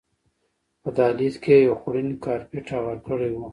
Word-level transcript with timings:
په 0.81 0.89
دهلیز 0.97 1.35
کې 1.43 1.53
یې 1.57 1.65
یو 1.67 1.75
خوړین 1.81 2.09
کارپېټ 2.25 2.65
هوار 2.75 2.97
کړی 3.07 3.29
و. 3.33 3.37